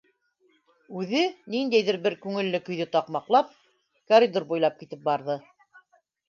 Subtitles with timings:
[1.01, 1.19] Үҙе,
[1.55, 3.53] ниндәйҙер бер күңелле көйҙө таҡмаҡлап,
[4.13, 5.39] коридор буйлап китеп барҙы.